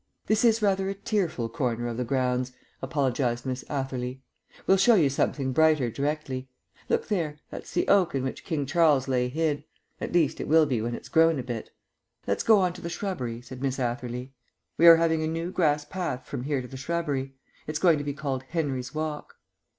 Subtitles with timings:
[0.25, 4.23] "This is rather a tearful corner of the grounds," apologized Miss Atherley.
[4.65, 6.49] "We'll show you something brighter directly.
[6.89, 9.63] Look there that's the oak in which King Charles lay hid.
[9.99, 11.69] At least, it will be when it's grown a bit."
[12.25, 13.77] "Let's go on to the shrubbery," said Mrs.
[13.77, 14.33] Atherley.
[14.75, 17.35] "We are having a new grass path from here to the shrubbery.
[17.67, 19.35] It's going to be called Henry's Walk."